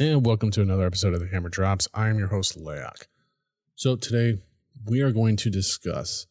[0.00, 1.88] and welcome to another episode of the Hammer Drops.
[1.92, 3.08] I am your host, Laoch.
[3.74, 4.38] So today
[4.86, 6.28] we are going to discuss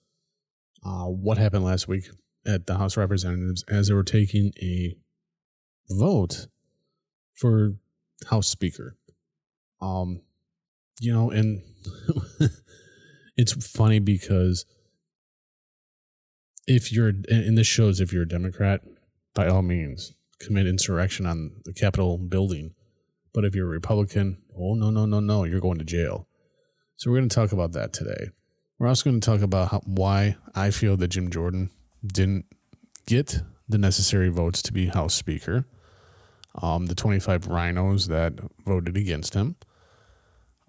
[0.86, 2.08] uh, what happened last week
[2.46, 4.96] at the House of Representatives as they were taking a
[5.90, 6.48] vote
[7.36, 7.74] for
[8.30, 8.96] House Speaker.
[9.82, 10.22] Um,
[11.02, 11.62] you know, and
[13.36, 14.66] it's funny because
[16.68, 18.80] if you're, and this shows if you're a Democrat,
[19.36, 22.74] by all means, commit insurrection on the Capitol building.
[23.38, 26.28] But if you're a Republican, oh, no, no, no, no, you're going to jail.
[26.96, 28.32] So we're going to talk about that today.
[28.80, 31.70] We're also going to talk about how, why I feel that Jim Jordan
[32.04, 32.46] didn't
[33.06, 35.68] get the necessary votes to be House Speaker.
[36.60, 38.34] Um, the 25 RINOs that
[38.66, 39.56] voted against him.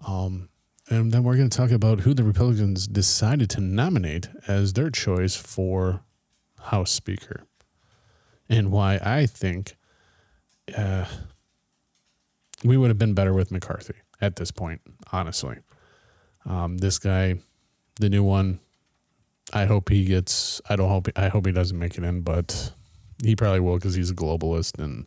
[0.06, 0.50] Um,
[0.90, 4.90] and then we're going to talk about who the Republicans decided to nominate as their
[4.90, 6.02] choice for
[6.64, 7.46] House Speaker
[8.46, 9.74] and why I think
[10.76, 11.06] uh,
[12.64, 14.80] we would have been better with McCarthy at this point,
[15.12, 15.58] honestly.
[16.44, 17.36] Um, this guy,
[18.00, 18.60] the new one,
[19.52, 20.60] I hope he gets.
[20.68, 21.08] I don't hope.
[21.16, 22.72] I hope he doesn't make it in, but
[23.22, 25.06] he probably will because he's a globalist, and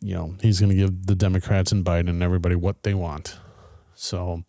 [0.00, 3.38] you know he's going to give the Democrats and Biden and everybody what they want.
[3.94, 4.44] So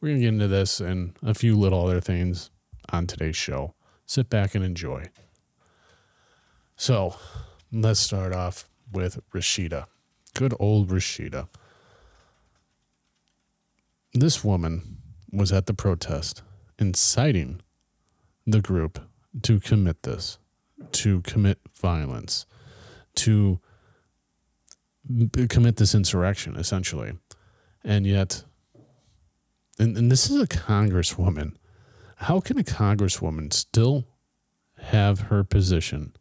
[0.00, 2.50] we're going to get into this and a few little other things
[2.92, 3.74] on today's show.
[4.06, 5.08] Sit back and enjoy.
[6.76, 7.16] So
[7.72, 9.86] let's start off with Rashida.
[10.34, 11.48] Good old Rashida.
[14.12, 14.98] This woman
[15.32, 16.42] was at the protest
[16.78, 17.60] inciting
[18.46, 19.00] the group
[19.42, 20.38] to commit this,
[20.92, 22.46] to commit violence,
[23.16, 23.60] to
[25.06, 27.12] b- commit this insurrection, essentially.
[27.84, 28.44] And yet,
[29.78, 31.56] and, and this is a congresswoman.
[32.16, 34.06] How can a congresswoman still
[34.78, 36.14] have her position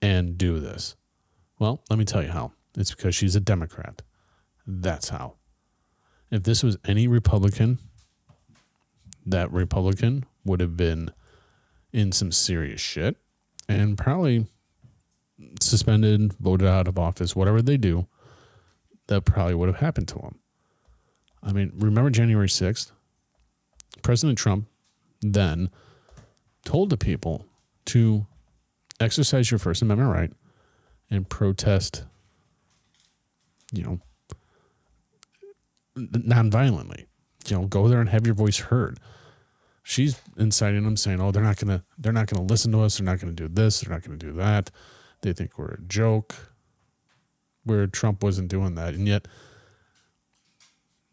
[0.00, 0.96] and do this?
[1.58, 2.52] Well, let me tell you how.
[2.76, 4.02] It's because she's a Democrat.
[4.66, 5.34] That's how.
[6.30, 7.78] If this was any Republican,
[9.26, 11.10] that Republican would have been
[11.92, 13.16] in some serious shit
[13.68, 14.46] and probably
[15.60, 18.06] suspended, voted out of office, whatever they do,
[19.06, 20.38] that probably would have happened to him.
[21.42, 22.90] I mean, remember January 6th?
[24.02, 24.66] President Trump
[25.20, 25.70] then
[26.64, 27.46] told the people
[27.86, 28.26] to
[29.00, 30.32] exercise your First Amendment right
[31.10, 32.04] and protest,
[33.74, 34.00] you know,
[35.96, 37.06] nonviolently.
[37.46, 38.98] You know, go there and have your voice heard.
[39.82, 42.96] She's inciting them, saying, "Oh, they're not gonna, they're not gonna listen to us.
[42.96, 43.80] They're not gonna do this.
[43.80, 44.70] They're not gonna do that.
[45.20, 46.34] They think we're a joke."
[47.64, 49.26] Where Trump wasn't doing that, and yet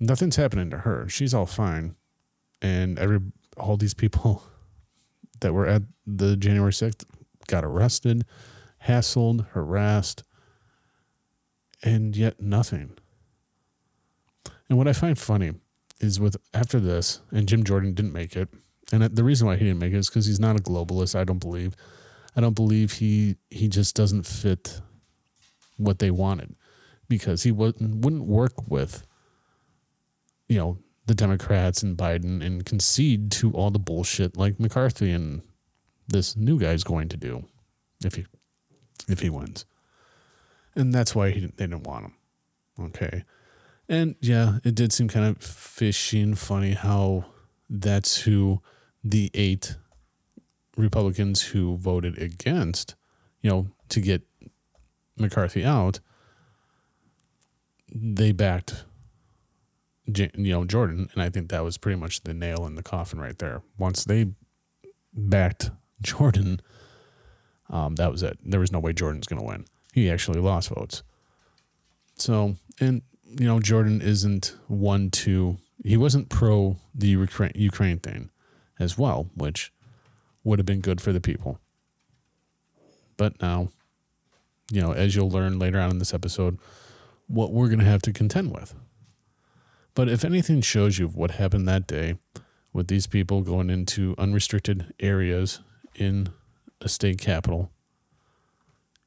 [0.02, 1.08] nothing's happening to her.
[1.08, 1.96] She's all fine,
[2.62, 3.20] and every
[3.58, 4.44] all these people
[5.42, 7.06] that were at the January sixth
[7.48, 8.26] got arrested,
[8.86, 10.24] hassled, harassed,
[11.84, 12.98] and yet nothing.
[14.70, 15.54] And what I find funny
[16.00, 18.50] is with after this, and Jim Jordan didn't make it,
[18.92, 21.16] and the reason why he didn't make it is because he's not a globalist.
[21.16, 21.76] I don't believe.
[22.36, 24.82] I don't believe he he just doesn't fit
[25.78, 26.56] what they wanted
[27.08, 29.06] because he wouldn't wouldn't work with
[30.48, 35.42] you know the Democrats and Biden and concede to all the bullshit like McCarthy and
[36.08, 37.46] this new guy's going to do
[38.04, 38.26] if he
[39.10, 39.66] if he wins.
[40.76, 42.14] And that's why he, they didn't want him.
[42.80, 43.24] Okay.
[43.90, 47.26] And yeah, it did seem kind of fishy and funny how
[47.70, 48.62] that's who
[49.04, 49.76] the eight
[50.78, 52.96] Republicans who voted against,
[53.42, 54.22] you know, to get
[55.18, 56.00] McCarthy out,
[57.94, 58.86] they backed,
[60.06, 63.20] you know, Jordan, and I think that was pretty much the nail in the coffin
[63.20, 63.62] right there.
[63.78, 64.28] Once they
[65.14, 65.72] backed
[66.02, 66.62] Jordan,
[67.70, 68.38] um, that was it.
[68.44, 69.66] There was no way Jordan's going to win.
[69.92, 71.04] He actually lost votes.
[72.18, 75.58] So, and you know, Jordan isn't one to.
[75.84, 78.30] He wasn't pro the Ukraine thing,
[78.80, 79.74] as well, which
[80.44, 81.60] would have been good for the people.
[83.18, 83.70] But now,
[84.72, 86.60] you know, as you'll learn later on in this episode,
[87.28, 88.76] what we're going to have to contend with.
[89.94, 92.16] But if anything shows you what happened that day
[92.74, 95.60] with these people going into unrestricted areas
[95.96, 96.30] in
[96.80, 97.72] a state capitol.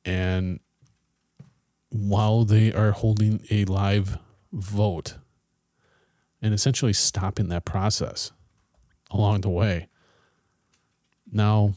[0.05, 0.61] And
[1.95, 4.19] while they are holding a live
[4.53, 5.15] vote
[6.43, 8.33] and essentially stopping that process
[9.13, 9.87] along the way.
[11.31, 11.75] Now,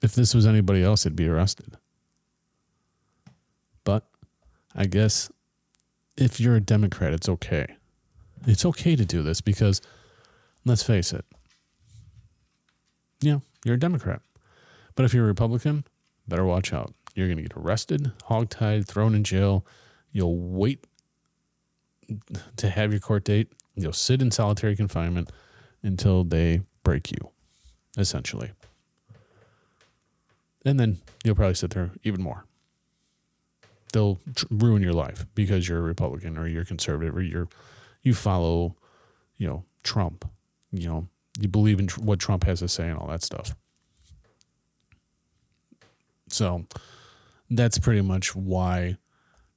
[0.00, 1.76] if this was anybody else, it'd be arrested.
[3.82, 4.06] But
[4.76, 5.28] I guess
[6.16, 7.66] if you're a Democrat, it's okay.
[8.46, 9.82] It's okay to do this because,
[10.64, 11.24] let's face it,
[13.20, 14.22] yeah, you're a Democrat.
[14.94, 15.82] But if you're a Republican,
[16.26, 19.64] better watch out You're going to get arrested, hogtied, thrown in jail.
[20.12, 20.86] You'll wait
[22.56, 23.52] to have your court date.
[23.74, 25.30] You'll sit in solitary confinement
[25.82, 27.30] until they break you,
[27.96, 28.52] essentially.
[30.64, 32.44] And then you'll probably sit there even more.
[33.92, 37.48] They'll tr- ruin your life because you're a Republican or you're conservative or you're
[38.02, 38.76] you follow,
[39.36, 40.28] you know, Trump.
[40.72, 43.54] You know, you believe in tr- what Trump has to say and all that stuff.
[46.34, 46.66] So
[47.48, 48.96] that's pretty much why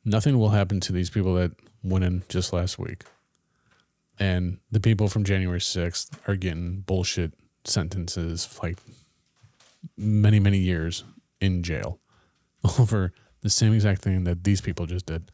[0.05, 1.51] nothing will happen to these people that
[1.83, 3.03] went in just last week.
[4.19, 7.33] And the people from January 6th are getting bullshit
[7.65, 8.77] sentences like
[9.95, 11.03] many, many years
[11.39, 11.99] in jail
[12.79, 15.31] over the same exact thing that these people just did.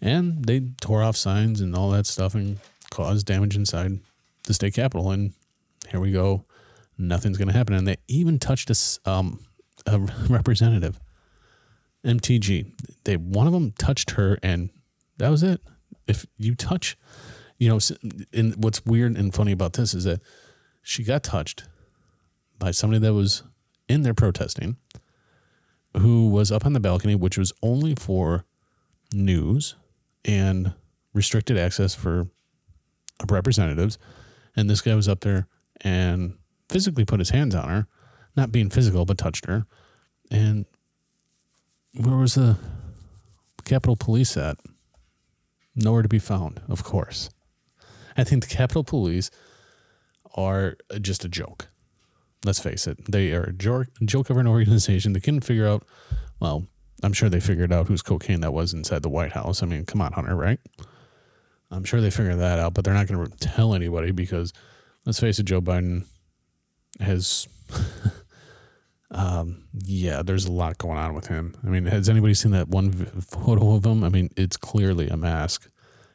[0.00, 2.58] And they tore off signs and all that stuff and
[2.90, 4.00] caused damage inside
[4.44, 5.10] the state capitol.
[5.10, 5.32] And
[5.88, 6.44] here we go.
[6.98, 7.74] Nothing's going to happen.
[7.74, 9.45] And they even touched a, um,
[9.86, 9.98] a
[10.28, 11.00] representative,
[12.04, 12.72] MTG.
[13.04, 14.70] They one of them touched her, and
[15.18, 15.60] that was it.
[16.06, 16.96] If you touch,
[17.58, 17.78] you know,
[18.32, 20.20] and what's weird and funny about this is that
[20.82, 21.64] she got touched
[22.58, 23.42] by somebody that was
[23.88, 24.76] in there protesting,
[25.96, 28.44] who was up on the balcony, which was only for
[29.12, 29.76] news
[30.24, 30.74] and
[31.14, 32.28] restricted access for
[33.28, 33.98] representatives.
[34.54, 35.48] And this guy was up there
[35.82, 36.34] and
[36.68, 37.86] physically put his hands on her,
[38.36, 39.66] not being physical, but touched her.
[40.30, 40.66] And
[41.94, 42.58] where was the
[43.64, 44.58] Capitol Police at?
[45.74, 47.30] Nowhere to be found, of course.
[48.16, 49.30] I think the Capitol Police
[50.34, 51.68] are just a joke.
[52.44, 52.98] Let's face it.
[53.10, 55.12] They are a joke, joke of an organization.
[55.12, 55.84] They couldn't figure out,
[56.40, 56.66] well,
[57.02, 59.62] I'm sure they figured out whose cocaine that was inside the White House.
[59.62, 60.60] I mean, come on, Hunter, right?
[61.70, 64.52] I'm sure they figured that out, but they're not going to tell anybody because,
[65.04, 66.06] let's face it, Joe Biden
[67.00, 67.48] has,
[69.10, 71.56] um, yeah, there's a lot going on with him.
[71.64, 74.02] I mean, has anybody seen that one photo of him?
[74.02, 75.68] I mean, it's clearly a mask.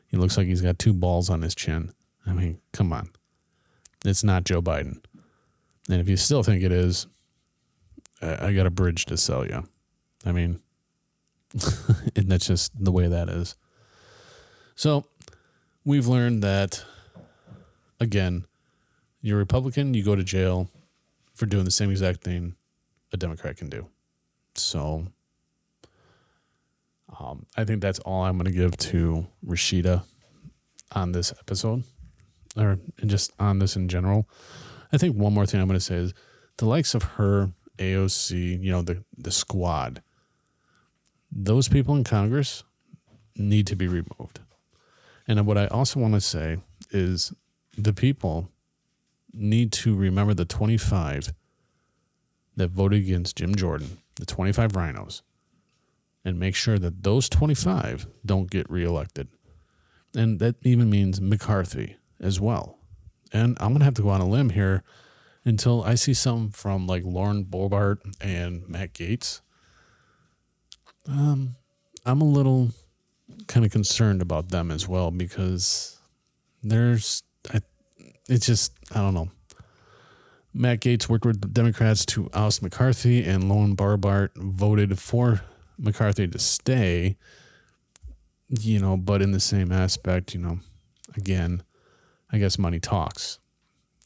[0.08, 1.94] He looks like he's got two balls on his chin.
[2.26, 3.10] I mean, come on.
[4.04, 5.04] It's not Joe Biden.
[5.90, 7.08] And if you still think it is,
[8.22, 9.64] I got a bridge to sell you.
[10.26, 10.62] I mean,
[12.16, 13.56] and that's just the way that is.
[14.76, 15.06] So
[15.86, 16.84] we've learned that,
[18.00, 18.46] again,
[19.22, 20.70] you're Republican, you go to jail
[21.34, 22.56] for doing the same exact thing
[23.12, 23.88] a Democrat can do.
[24.56, 25.08] So
[27.20, 30.04] um, I think that's all I'm going to give to Rashida
[30.94, 31.84] on this episode,
[32.58, 34.30] or just on this in general.
[34.92, 36.14] I think one more thing I'm going to say is
[36.58, 40.02] the likes of her, AOC, you know, the, the squad,
[41.32, 42.64] those people in Congress
[43.36, 44.40] need to be removed.
[45.28, 46.58] And what I also want to say
[46.90, 47.34] is
[47.78, 48.50] the people
[49.34, 51.34] need to remember the 25
[52.62, 55.24] that voted against Jim Jordan, the 25 RINOs,
[56.24, 59.30] and make sure that those 25 don't get reelected.
[60.16, 62.78] And that even means McCarthy as well.
[63.34, 64.84] And I'm going to have to go on a limb here
[65.44, 69.42] until I see some from like Lauren Boebert and Matt Gaetz.
[71.08, 71.56] Um,
[72.06, 72.70] I'm a little
[73.48, 75.98] kind of concerned about them as well because
[76.62, 77.62] there's, I,
[78.30, 79.32] it's just, I don't know.
[80.54, 85.42] Matt Gaetz worked with Democrats to oust McCarthy, and Lauren Boebert voted for
[85.78, 87.18] McCarthy to stay.
[88.50, 90.60] You know, but in the same aspect, you know,
[91.16, 91.64] again,
[92.32, 93.40] I guess money talks.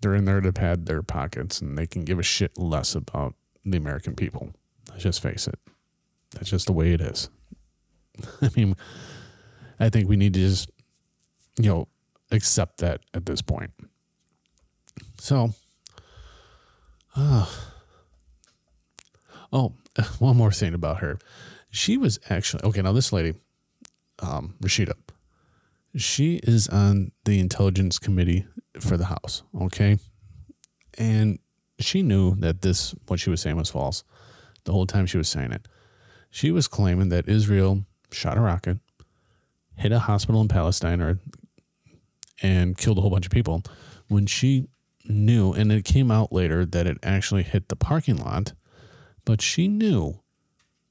[0.02, 3.34] They're in there to pad their pockets, and they can give a shit less about
[3.64, 4.52] the American people.
[4.90, 5.60] Let's just face it.
[6.34, 7.30] That's just the way it is.
[8.42, 8.76] I mean,
[9.80, 10.70] I think we need to just,
[11.58, 11.88] you know,
[12.32, 13.72] accept that at this point.
[15.20, 15.54] So,
[17.16, 17.46] uh,
[19.52, 19.74] oh,
[20.20, 21.18] one more thing about her.
[21.70, 23.34] She was actually, okay, now this lady,
[24.20, 24.94] um, Rashida,
[25.96, 28.46] she is on the intelligence committee
[28.80, 29.98] for the House, okay?
[30.98, 31.40] And
[31.80, 34.04] she knew that this, what she was saying was false
[34.66, 35.68] the whole time she was saying it.
[36.30, 38.80] She was claiming that Israel shot a rocket,
[39.78, 41.20] hit a hospital in Palestine, or
[42.42, 43.64] and killed a whole bunch of people.
[44.08, 44.68] When she
[45.08, 48.54] knew, and it came out later that it actually hit the parking lot,
[49.24, 50.22] but she knew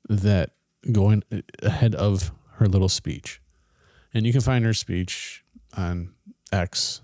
[0.09, 0.51] that
[0.93, 1.23] going
[1.63, 3.41] ahead of her little speech.
[4.13, 5.45] And you can find her speech
[5.77, 6.15] on
[6.53, 7.01] X.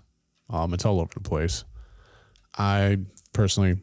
[0.49, 1.65] Um, it's all over the place.
[2.57, 2.99] I
[3.33, 3.81] personally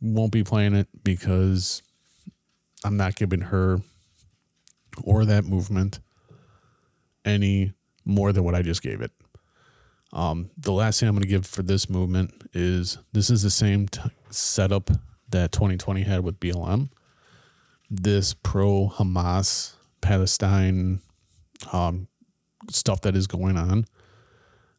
[0.00, 1.82] won't be playing it because
[2.84, 3.80] I'm not giving her
[5.02, 6.00] or that movement
[7.24, 7.72] any
[8.04, 9.10] more than what I just gave it.
[10.16, 13.50] Um, the last thing I'm going to give for this movement is this is the
[13.50, 14.88] same t- setup
[15.28, 16.88] that 2020 had with BLM.
[17.90, 21.00] this pro Hamas Palestine
[21.70, 22.08] um,
[22.70, 23.84] stuff that is going on,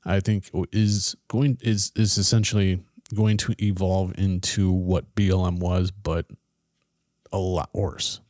[0.04, 6.26] I think is going is is essentially going to evolve into what BLM was, but
[7.32, 8.22] a lot worse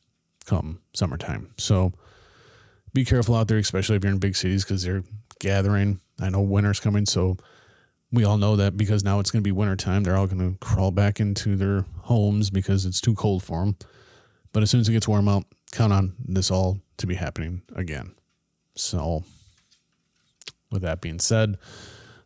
[0.45, 1.53] come summertime.
[1.57, 1.93] So
[2.93, 5.03] be careful out there, especially if you're in big cities because they're
[5.39, 5.99] gathering.
[6.21, 7.37] I know winter's coming, so
[8.11, 10.57] we all know that because now it's going to be wintertime, they're all going to
[10.59, 13.75] crawl back into their homes because it's too cold for them.
[14.53, 17.61] But as soon as it gets warm out, count on this all to be happening
[17.75, 18.15] again.
[18.75, 19.23] So,
[20.71, 21.57] with that being said,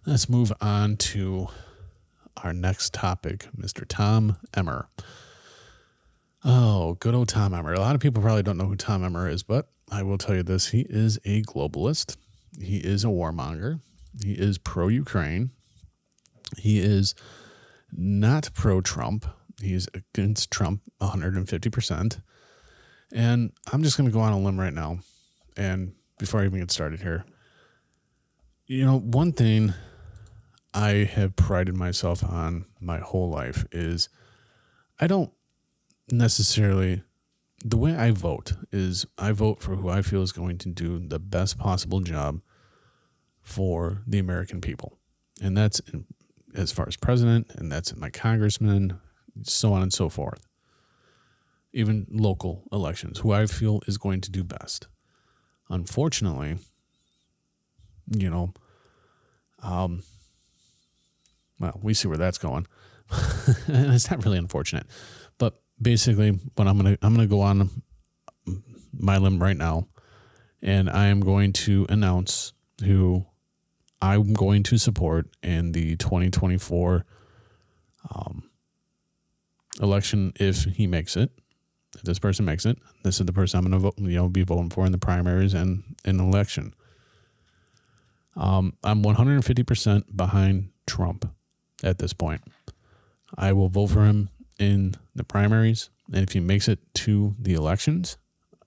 [0.06, 1.48] let's move on to
[2.44, 3.86] our next topic, Mr.
[3.88, 4.88] Tom Emmer.
[6.44, 7.74] Oh, good old Tom Emmer.
[7.74, 10.36] A lot of people probably don't know who Tom Emmer is, but I will tell
[10.36, 12.18] you this he is a globalist,
[12.60, 13.80] he is a warmonger,
[14.24, 15.52] he is pro Ukraine,
[16.58, 17.16] he is
[17.92, 19.26] not pro Trump,
[19.62, 22.22] he's against Trump 150%.
[23.14, 25.00] And I'm just going to go on a limb right now.
[25.58, 27.26] And before I even get started here,
[28.68, 29.74] you know, one thing
[30.74, 34.08] I have prided myself on my whole life is
[35.00, 35.32] I don't
[36.10, 37.04] necessarily
[37.64, 41.00] the way I vote is I vote for who I feel is going to do
[41.00, 42.42] the best possible job
[43.42, 44.98] for the American people.
[45.42, 46.06] And that's in,
[46.56, 49.00] as far as president, and that's my congressman,
[49.44, 50.46] so on and so forth.
[51.74, 54.88] Even local elections, who I feel is going to do best.
[55.70, 56.58] Unfortunately,
[58.08, 58.54] you know,
[59.64, 60.04] um,
[61.60, 62.68] well, we see where that's going.
[63.68, 64.88] it's not really unfortunate.
[65.82, 67.70] Basically what I'm gonna I'm gonna go on
[68.94, 69.88] my limb right now
[70.62, 73.26] and I am going to announce who
[74.02, 77.06] I'm going to support in the 2024
[78.14, 78.50] um,
[79.82, 81.32] election if he makes it.
[81.96, 84.30] If this person makes it, this is the person I'm going to vote, you know,
[84.30, 86.74] be voting for in the primaries and in the election.
[88.36, 91.30] Um, I'm 150% behind Trump
[91.84, 92.42] at this point.
[93.38, 94.30] I will vote for him
[94.62, 98.18] in the primaries, and if he makes it to the elections,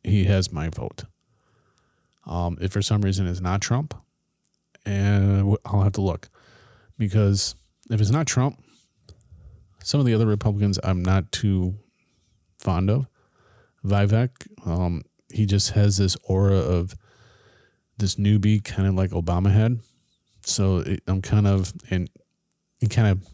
[0.03, 1.05] he has my vote.
[2.27, 3.95] Um, if for some reason it's not Trump,
[4.85, 6.29] and I'll have to look
[6.99, 7.55] because
[7.91, 8.63] if it's not Trump,
[9.83, 11.75] some of the other Republicans I'm not too
[12.59, 13.07] fond of.
[13.85, 14.31] Vivek,
[14.67, 16.95] um, he just has this aura of
[17.99, 19.81] this newbie, kind of like Obama had.
[20.43, 22.09] So it, I'm kind of and
[22.81, 23.34] he kind of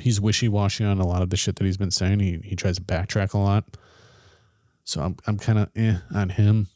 [0.00, 2.20] he's wishy washy on a lot of the shit that he's been saying.
[2.20, 3.76] He he tries to backtrack a lot.
[4.84, 6.68] So I'm I'm kind of eh on him.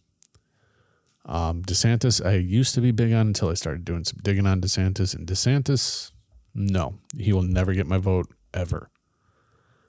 [1.25, 4.61] Um, DeSantis, I used to be big on until I started doing some digging on
[4.61, 5.15] DeSantis.
[5.15, 6.13] And DeSantis,
[6.55, 8.91] no, he will never get my vote ever.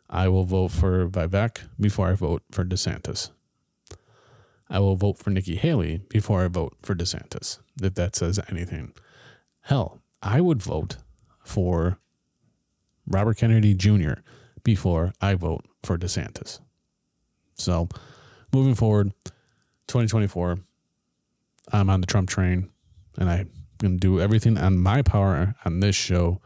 [0.09, 3.29] I will vote for Vivek before I vote for DeSantis.
[4.69, 8.93] I will vote for Nikki Haley before I vote for DeSantis, if that says anything.
[9.61, 10.97] Hell, I would vote
[11.43, 11.99] for
[13.07, 14.13] Robert Kennedy Jr.
[14.63, 16.59] before I vote for DeSantis.
[17.55, 17.87] So,
[18.53, 19.13] moving forward,
[19.87, 20.59] 2024,
[21.71, 22.69] I'm on the Trump train,
[23.17, 26.41] and I'm going to do everything on my power on this show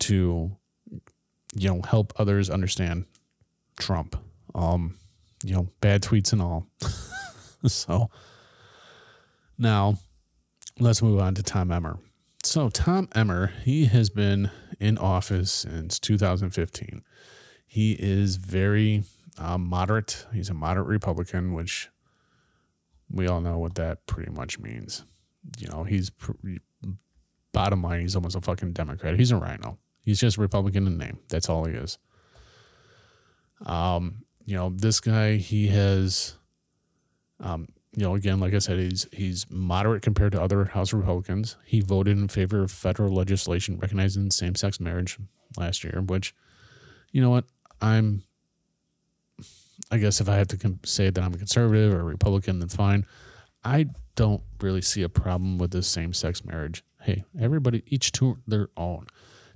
[0.00, 0.50] to,
[1.54, 3.06] you know, help others understand
[3.78, 4.16] Trump.
[4.54, 4.96] Um,
[5.44, 6.66] you know, bad tweets and all.
[7.66, 8.10] so
[9.56, 9.98] now
[10.78, 11.98] let's move on to Tom Emmer.
[12.48, 14.50] So Tom Emmer, he has been
[14.80, 17.02] in office since 2015.
[17.66, 19.02] He is very
[19.36, 20.24] uh, moderate.
[20.32, 21.90] He's a moderate Republican, which
[23.10, 25.04] we all know what that pretty much means.
[25.58, 26.10] You know, he's
[27.52, 29.18] bottom line, he's almost a fucking Democrat.
[29.18, 29.76] He's a RINO.
[30.00, 31.18] He's just Republican in name.
[31.28, 31.98] That's all he is.
[33.66, 36.38] Um, you know, this guy, he has,
[37.40, 41.56] um, you know, again, like I said, he's he's moderate compared to other House Republicans.
[41.64, 45.18] He voted in favor of federal legislation recognizing same-sex marriage
[45.56, 46.32] last year, which,
[47.10, 47.44] you know what,
[47.80, 48.22] I'm
[49.90, 52.68] I guess if I have to say that I'm a conservative or a Republican, then
[52.68, 53.04] fine.
[53.64, 56.84] I don't really see a problem with this same sex marriage.
[57.00, 59.06] Hey, everybody, each to their own.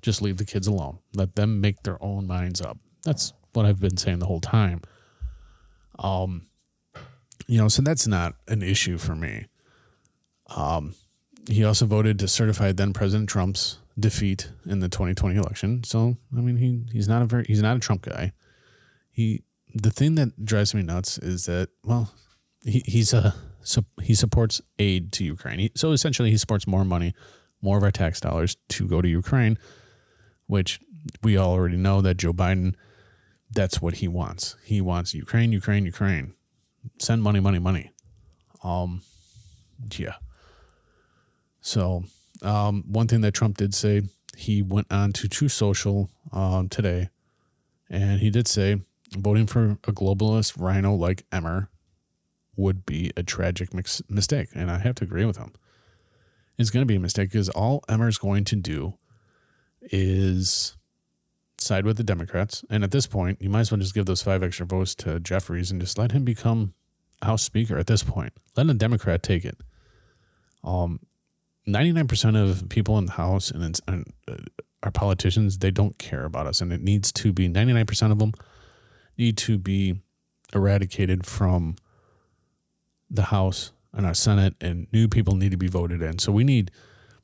[0.00, 0.98] Just leave the kids alone.
[1.14, 2.78] Let them make their own minds up.
[3.04, 4.80] That's what I've been saying the whole time.
[5.96, 6.46] Um,
[7.46, 9.46] you know, so that's not an issue for me.
[10.56, 10.94] Um,
[11.48, 15.84] he also voted to certify then President Trump's defeat in the 2020 election.
[15.84, 18.32] So, I mean, he he's not a very he's not a Trump guy.
[19.10, 19.42] He
[19.74, 22.12] the thing that drives me nuts is that well,
[22.64, 25.58] he, he's a so he supports aid to Ukraine.
[25.58, 27.14] He, so essentially, he supports more money,
[27.60, 29.58] more of our tax dollars to go to Ukraine,
[30.46, 30.80] which
[31.22, 32.74] we all already know that Joe Biden
[33.50, 34.56] that's what he wants.
[34.64, 36.34] He wants Ukraine, Ukraine, Ukraine.
[36.98, 37.90] Send money, money, money.
[38.62, 39.02] Um,
[39.96, 40.14] yeah.
[41.60, 42.04] So,
[42.42, 44.02] um, one thing that Trump did say,
[44.36, 47.10] he went on to Truth Social um, today,
[47.90, 48.80] and he did say
[49.16, 51.68] voting for a globalist RINO like Emmer
[52.56, 54.48] would be a tragic mix- mistake.
[54.54, 55.52] And I have to agree with him.
[56.58, 58.98] It's going to be a mistake because all Emmer's going to do
[59.80, 60.76] is
[61.62, 62.64] side with the Democrats.
[62.70, 65.20] And at this point, you might as well just give those five extra votes to
[65.20, 66.74] Jeffries and just let him become
[67.22, 68.32] House Speaker at this point.
[68.56, 69.58] Let a Democrat take it.
[70.64, 71.00] Um,
[71.66, 74.36] 99% of people in the House and, and uh,
[74.82, 76.60] our politicians, they don't care about us.
[76.60, 78.32] And it needs to be 99% of them
[79.16, 80.00] need to be
[80.54, 81.76] eradicated from
[83.10, 86.18] the House and our Senate, and new people need to be voted in.
[86.18, 86.70] So we need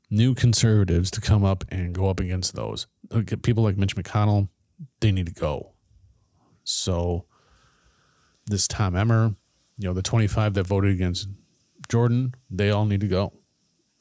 [0.09, 2.87] new conservatives to come up and go up against those.
[3.43, 4.49] People like Mitch McConnell,
[4.99, 5.73] they need to go.
[6.63, 7.25] So
[8.47, 9.35] this Tom Emmer,
[9.77, 11.29] you know, the 25 that voted against
[11.87, 13.33] Jordan, they all need to go.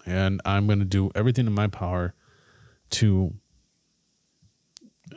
[0.07, 2.15] And I'm going to do everything in my power
[2.91, 3.35] to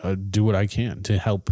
[0.03, 1.49] uh, do what I can to help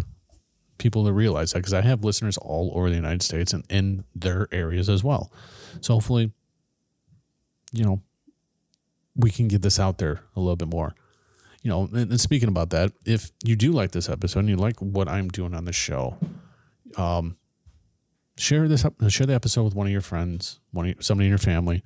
[0.78, 4.04] people to realize that because I have listeners all over the United States and in
[4.14, 5.32] their areas as well.
[5.80, 6.32] So hopefully,
[7.72, 8.02] you know,
[9.14, 10.94] we can get this out there a little bit more.
[11.62, 14.56] You know, and, and speaking about that, if you do like this episode and you
[14.56, 16.16] like what I'm doing on the show,
[16.96, 17.36] um,
[18.38, 21.30] share this share the episode with one of your friends, one of, your, somebody in
[21.30, 21.82] your family.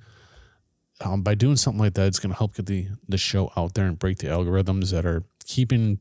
[1.01, 3.73] Um, by doing something like that, it's going to help get the the show out
[3.73, 5.99] there and break the algorithms that are keeping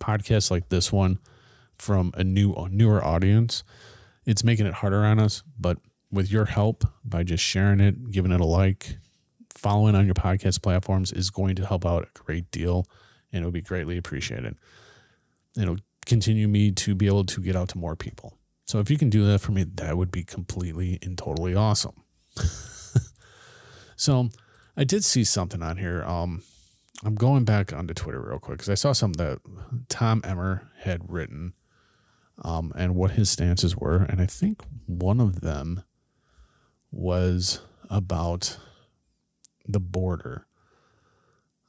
[0.00, 1.18] podcasts like this one
[1.76, 3.64] from a new a newer audience.
[4.24, 5.78] It's making it harder on us, but
[6.12, 8.98] with your help by just sharing it, giving it a like,
[9.56, 12.86] following on your podcast platforms is going to help out a great deal
[13.32, 14.56] and it will be greatly appreciated.
[15.58, 18.38] It'll continue me to be able to get out to more people.
[18.66, 22.02] So if you can do that for me, that would be completely and totally awesome.
[23.96, 24.30] so
[24.76, 26.02] I did see something on here.
[26.04, 26.42] Um,
[27.04, 29.38] I'm going back onto Twitter real quick because I saw something that
[29.88, 31.54] Tom Emmer had written
[32.42, 34.02] um, and what his stances were.
[34.02, 35.84] And I think one of them
[36.90, 38.58] was about
[39.68, 40.46] the border.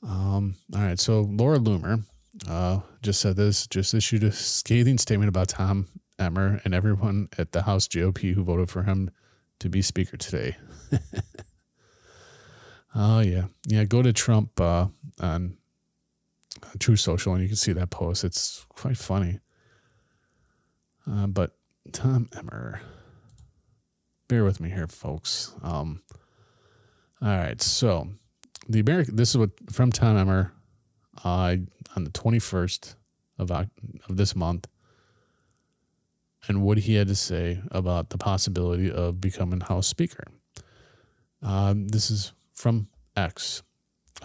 [0.04, 2.04] Um, all right, so Laura Loomer
[2.48, 5.88] uh, just said this, just issued a scathing statement about Tom
[6.20, 9.10] Emmer and everyone at the House GOP who voted for him
[9.60, 10.58] to be Speaker today.
[12.96, 13.46] oh, yeah.
[13.66, 14.88] Yeah, go to Trump uh,
[15.20, 15.58] on
[16.80, 18.24] True Social and you can see that post.
[18.24, 19.40] It's quite funny.
[21.10, 21.56] Uh, but
[21.92, 22.82] Tom Emmer,
[24.28, 25.54] bear with me here, folks.
[25.64, 26.02] Um,
[27.22, 28.10] all right, so
[28.70, 29.16] the American.
[29.16, 30.54] This is what from Tom Emmer,
[31.24, 31.56] uh,
[31.96, 32.96] on the twenty first
[33.38, 33.68] of of
[34.10, 34.68] this month,
[36.48, 40.24] and what he had to say about the possibility of becoming House Speaker.
[41.42, 43.64] Um, this is from X.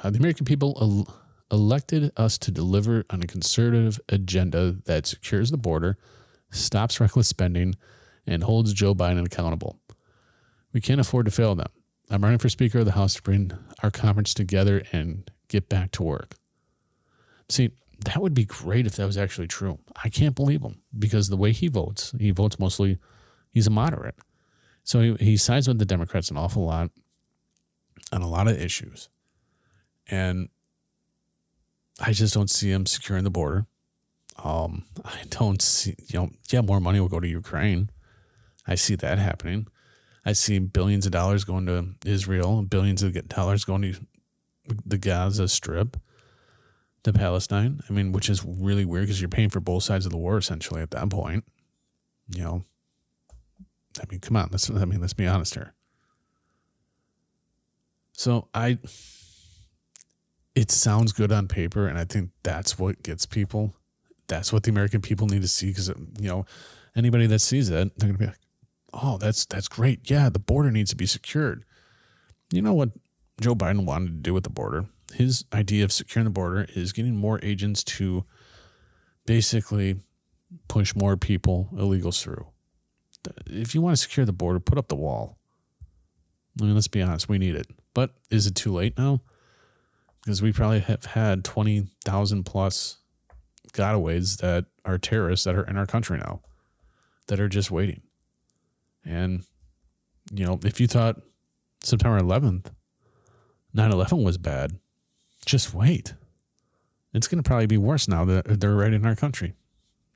[0.02, 1.14] Uh, the American people el-
[1.50, 5.98] elected us to deliver on a conservative agenda that secures the border
[6.52, 7.74] stops reckless spending,
[8.26, 9.80] and holds Joe Biden accountable.
[10.72, 11.70] We can't afford to fail them.
[12.12, 15.92] I'm running for Speaker of the House to bring our conference together and get back
[15.92, 16.34] to work.
[17.48, 17.70] See,
[18.04, 19.78] that would be great if that was actually true.
[20.04, 22.98] I can't believe him because the way he votes, he votes mostly,
[23.50, 24.16] he's a moderate.
[24.84, 26.90] So he, he sides with the Democrats an awful lot
[28.12, 29.08] on a lot of issues.
[30.10, 30.48] And
[31.98, 33.66] I just don't see him securing the border.
[34.42, 37.90] Um, I don't see, you know, yeah, more money will go to Ukraine.
[38.66, 39.68] I see that happening.
[40.24, 43.94] I see billions of dollars going to Israel, billions of dollars going to
[44.86, 45.96] the Gaza Strip,
[47.02, 47.80] to Palestine.
[47.88, 50.38] I mean, which is really weird because you're paying for both sides of the war
[50.38, 51.44] essentially at that point.
[52.28, 52.64] You know,
[54.00, 54.70] I mean, come on, let's.
[54.70, 55.74] I mean, let's be honest here.
[58.12, 58.78] So I,
[60.54, 63.74] it sounds good on paper, and I think that's what gets people
[64.32, 66.46] that's what the American people need to see because you know
[66.96, 68.38] anybody that sees it, they're gonna be like,
[68.92, 70.10] oh, that's that's great.
[70.10, 71.64] Yeah, the border needs to be secured.
[72.50, 72.90] You know what
[73.40, 74.86] Joe Biden wanted to do with the border?
[75.14, 78.24] His idea of securing the border is getting more agents to
[79.26, 80.00] basically
[80.68, 82.46] push more people illegals through.
[83.46, 85.38] If you want to secure the border, put up the wall.
[86.60, 87.66] I mean, let's be honest, we need it.
[87.94, 89.22] But is it too late now?
[90.24, 92.98] Because we probably have had 20,000 plus
[93.72, 96.40] gotaways that are terrorists that are in our country now
[97.28, 98.02] that are just waiting.
[99.04, 99.44] And,
[100.30, 101.20] you know, if you thought
[101.82, 102.66] September 11th,
[103.74, 104.78] 9 11 was bad,
[105.44, 106.14] just wait.
[107.14, 109.54] It's going to probably be worse now that they're right in our country.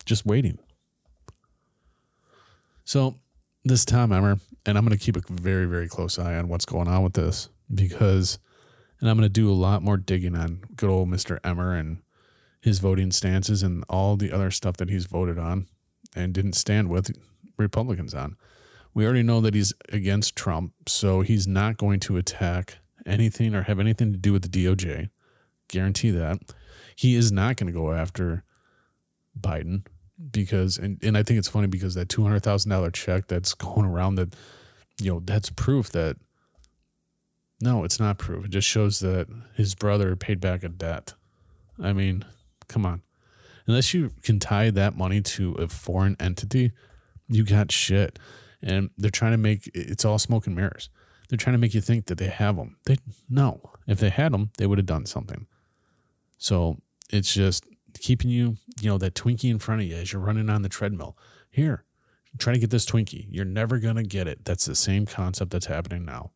[0.05, 0.59] Just waiting.
[2.85, 3.17] So
[3.65, 6.65] this Tom Emmer, and I'm going to keep a very, very close eye on what's
[6.65, 8.39] going on with this because,
[9.01, 11.39] and I'm going to do a lot more digging on good old Mr.
[11.43, 11.99] Emmer and
[12.61, 15.67] his voting stances and all the other stuff that he's voted on
[16.15, 17.11] and didn't stand with
[17.59, 18.37] Republicans on.
[18.97, 23.65] We already know that he's against Trump, so he's not going to attack anything or
[23.65, 25.11] have anything to do with the DOJ.
[25.69, 26.39] Guarantee that.
[26.97, 28.43] He is not going to go after
[29.39, 29.85] Biden
[30.31, 33.53] because and, and I think it's funny because that two hundred thousand dollar check that's
[33.53, 34.35] going around that
[34.99, 36.17] you know that's proof that
[37.61, 38.47] no, it's not proof.
[38.47, 41.13] It just shows that his brother paid back a debt.
[41.79, 42.25] I mean,
[42.67, 43.03] come on.
[43.67, 46.73] Unless you can tie that money to a foreign entity,
[47.29, 48.19] you got shit.
[48.63, 50.89] And they're trying to make it's all smoke and mirrors.
[51.29, 52.77] They're trying to make you think that they have them.
[52.87, 52.97] They
[53.29, 53.61] no.
[53.87, 55.47] If they had them, they would have done something.
[56.39, 56.79] So
[57.11, 57.65] it's just
[57.99, 60.69] keeping you, you know, that Twinkie in front of you as you're running on the
[60.69, 61.17] treadmill.
[61.51, 61.85] Here,
[62.39, 63.27] try to get this Twinkie.
[63.31, 64.45] You're never to get it.
[64.45, 66.31] That's the same concept that's happening now.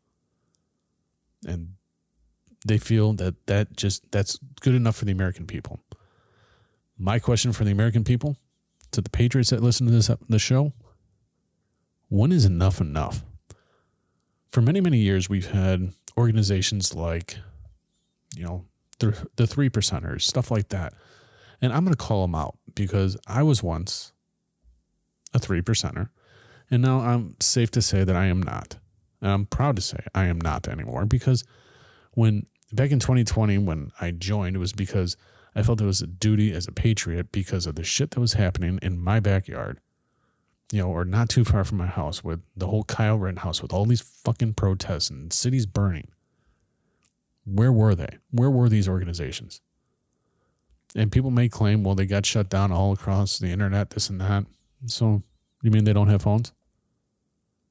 [1.46, 1.74] And
[2.66, 5.80] they feel that that just that's good enough for the American people.
[6.98, 8.36] My question for the American people,
[8.92, 10.72] to the patriots that listen to this the show,
[12.10, 13.24] when is enough enough?
[14.48, 17.38] For many many years we've had organizations like
[18.36, 18.66] you know
[18.98, 20.92] the the 3 percenters, stuff like that
[21.60, 24.12] and I'm going to call them out because I was once
[25.34, 26.08] a three percenter.
[26.70, 28.78] And now I'm safe to say that I am not.
[29.20, 31.44] And I'm proud to say I am not anymore because
[32.14, 35.16] when back in 2020, when I joined, it was because
[35.54, 38.34] I felt it was a duty as a patriot because of the shit that was
[38.34, 39.80] happening in my backyard,
[40.72, 43.72] you know, or not too far from my house with the whole Kyle Rittenhouse with
[43.72, 46.08] all these fucking protests and cities burning.
[47.44, 48.18] Where were they?
[48.30, 49.60] Where were these organizations?
[50.94, 54.20] And people may claim, well, they got shut down all across the internet, this and
[54.20, 54.46] that.
[54.86, 55.22] So
[55.62, 56.52] you mean they don't have phones?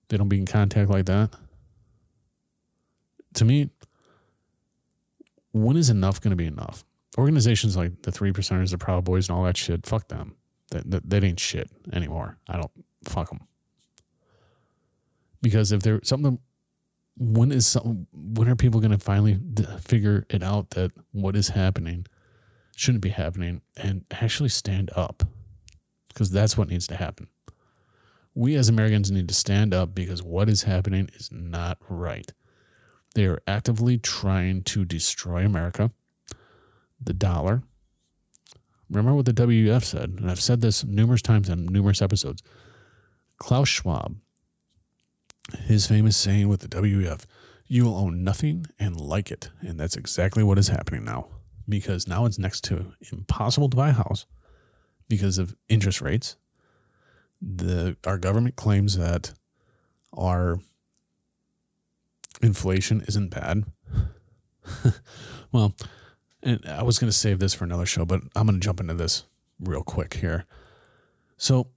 [0.10, 1.30] They don't be in contact like that?
[3.36, 3.70] To me,
[5.52, 6.84] when is enough going to be enough?
[7.18, 10.36] Organizations like the Three Percenters, the Proud Boys, and all that shit, fuck them.
[10.72, 12.38] That, that, that ain't shit anymore.
[12.48, 12.72] I don't
[13.04, 13.42] fuck them.
[15.42, 16.40] Because if there's something,
[17.18, 19.40] when is some, when are people going to finally
[19.82, 22.06] figure it out that what is happening?
[22.80, 25.24] shouldn't be happening and actually stand up
[26.08, 27.28] because that's what needs to happen.
[28.34, 32.32] We as Americans need to stand up because what is happening is not right.
[33.16, 35.92] They are actively trying to destroy America,
[37.04, 37.64] the dollar.
[38.90, 42.42] Remember what the WEF said, and I've said this numerous times in numerous episodes.
[43.40, 44.18] Klaus Schwab,
[45.66, 47.26] his famous saying with the WEF,
[47.68, 49.50] you will own nothing and like it.
[49.62, 51.28] And that's exactly what is happening now
[51.68, 54.26] because now it's next to impossible to buy a house
[55.08, 56.36] because of interest rates.
[57.42, 59.34] The our government claims that
[60.18, 60.60] our
[62.42, 63.64] inflation isn't bad.
[65.52, 65.76] well,
[66.44, 68.80] and I was going to save this for another show, but I'm going to jump
[68.80, 69.24] into this
[69.60, 70.46] real quick here.
[71.38, 71.68] So,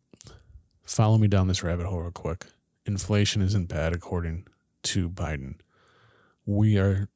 [0.84, 2.46] follow me down this rabbit hole real quick.
[2.84, 4.46] Inflation isn't bad according
[4.84, 5.56] to Biden.
[6.44, 7.08] We are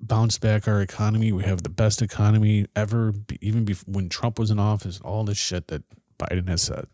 [0.00, 1.32] bounced back our economy.
[1.32, 5.00] We have the best economy ever, even when Trump was in office.
[5.00, 5.82] All this shit that
[6.18, 6.86] Biden has said.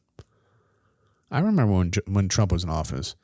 [1.31, 3.15] I remember when when Trump was in office,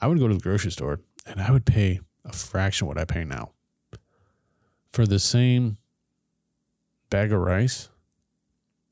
[0.00, 2.98] I would go to the grocery store and I would pay a fraction of what
[2.98, 3.52] I pay now
[4.92, 5.78] for the same
[7.08, 7.88] bag of rice.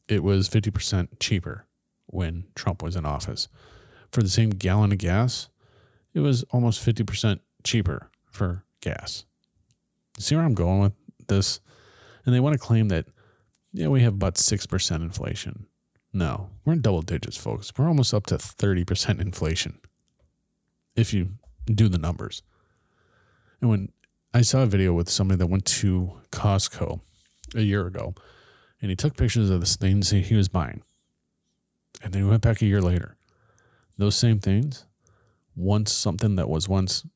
[0.08, 1.66] It was fifty percent cheaper
[2.14, 3.48] when Trump was in office.
[4.12, 5.48] For the same gallon of gas,
[6.14, 9.24] it was almost fifty percent cheaper for gas.
[10.18, 10.92] See where I'm going with
[11.26, 11.60] this?
[12.24, 13.06] And they want to claim that,
[13.72, 15.66] yeah, we have about 6% inflation.
[16.12, 17.72] No, we're in double digits, folks.
[17.76, 19.80] We're almost up to 30% inflation
[20.94, 21.30] if you
[21.66, 22.42] do the numbers.
[23.60, 23.88] And when
[24.32, 27.00] I saw a video with somebody that went to Costco
[27.54, 28.14] a year ago,
[28.80, 30.82] and he took pictures of the things he was buying.
[32.04, 33.16] And then he went back a year later.
[33.96, 34.84] Those same things,
[35.56, 37.06] once something that was once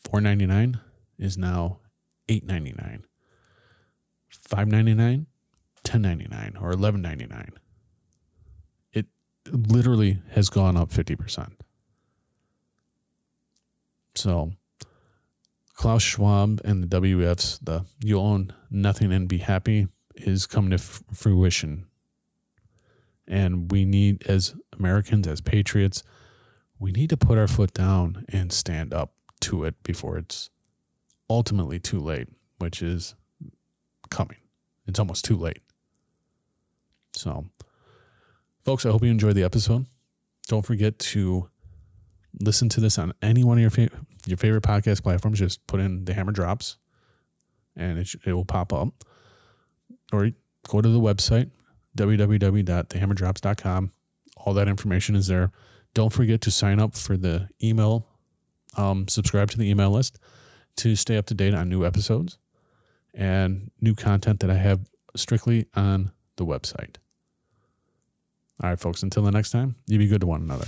[0.00, 0.80] four ninety nine
[1.16, 1.78] is now
[2.28, 3.04] eight ninety nine,
[4.28, 5.26] five ninety nine,
[5.84, 7.52] ten ninety nine, or eleven ninety nine.
[8.92, 9.06] It
[9.48, 11.60] literally has gone up fifty percent.
[14.16, 14.52] So
[15.74, 20.76] Klaus Schwab and the WF's the you own nothing and be happy is coming to
[20.76, 21.86] f- fruition.
[23.26, 26.02] And we need, as Americans, as patriots,
[26.78, 30.50] we need to put our foot down and stand up to it before it's
[31.30, 33.14] ultimately too late, which is
[34.10, 34.38] coming.
[34.86, 35.60] It's almost too late.
[37.12, 37.46] So,
[38.64, 39.86] folks, I hope you enjoyed the episode.
[40.48, 41.48] Don't forget to
[42.40, 45.38] listen to this on any one of your fa- your favorite podcast platforms.
[45.38, 46.76] Just put in the Hammer Drops,
[47.76, 48.88] and it, sh- it will pop up.
[50.12, 50.30] Or
[50.68, 51.50] go to the website
[51.96, 53.92] www.thehammerdrops.com.
[54.36, 55.52] All that information is there.
[55.94, 58.06] Don't forget to sign up for the email,
[58.76, 60.18] um, subscribe to the email list
[60.76, 62.38] to stay up to date on new episodes
[63.12, 64.80] and new content that I have
[65.14, 66.96] strictly on the website.
[68.62, 70.66] All right, folks, until the next time, you be good to one another.